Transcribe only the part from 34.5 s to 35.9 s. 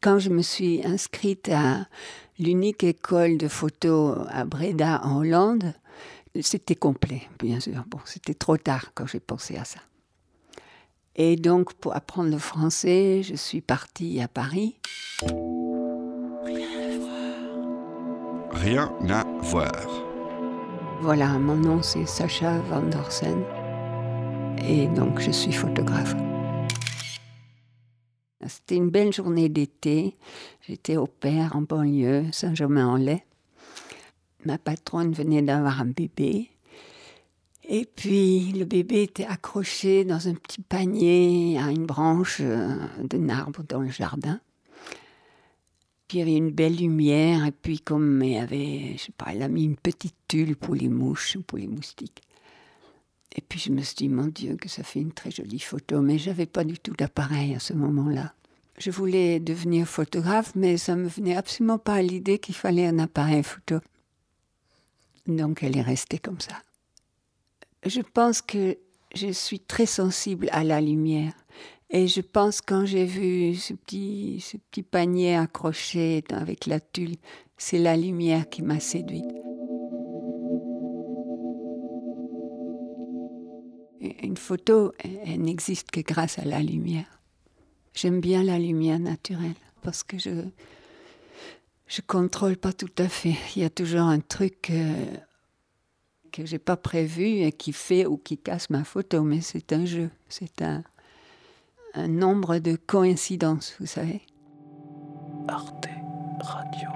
patronne venait d'avoir un